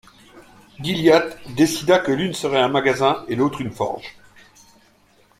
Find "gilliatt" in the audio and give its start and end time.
0.79-1.37